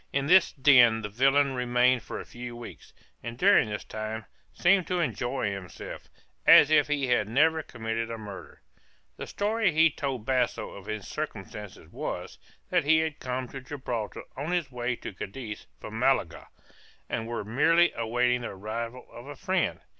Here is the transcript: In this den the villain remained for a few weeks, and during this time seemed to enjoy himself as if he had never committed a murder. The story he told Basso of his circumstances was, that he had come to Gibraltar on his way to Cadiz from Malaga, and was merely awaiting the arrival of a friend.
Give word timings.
In 0.11 0.25
this 0.25 0.51
den 0.51 1.03
the 1.03 1.09
villain 1.09 1.53
remained 1.53 2.01
for 2.01 2.19
a 2.19 2.25
few 2.25 2.55
weeks, 2.55 2.91
and 3.21 3.37
during 3.37 3.69
this 3.69 3.83
time 3.83 4.25
seemed 4.51 4.87
to 4.87 4.99
enjoy 4.99 5.51
himself 5.51 6.07
as 6.47 6.71
if 6.71 6.87
he 6.87 7.05
had 7.05 7.29
never 7.29 7.61
committed 7.61 8.09
a 8.09 8.17
murder. 8.17 8.63
The 9.17 9.27
story 9.27 9.71
he 9.71 9.91
told 9.91 10.25
Basso 10.25 10.71
of 10.71 10.87
his 10.87 11.07
circumstances 11.07 11.91
was, 11.91 12.39
that 12.71 12.83
he 12.83 12.97
had 13.01 13.19
come 13.19 13.47
to 13.49 13.61
Gibraltar 13.61 14.23
on 14.35 14.51
his 14.51 14.71
way 14.71 14.95
to 14.95 15.13
Cadiz 15.13 15.67
from 15.79 15.99
Malaga, 15.99 16.47
and 17.07 17.27
was 17.27 17.45
merely 17.45 17.93
awaiting 17.95 18.41
the 18.41 18.47
arrival 18.49 19.05
of 19.13 19.27
a 19.27 19.35
friend. 19.35 19.81